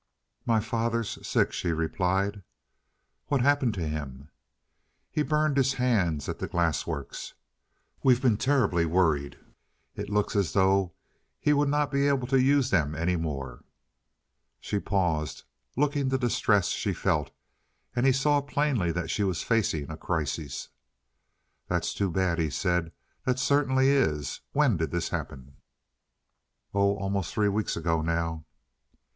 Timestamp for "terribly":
8.37-8.83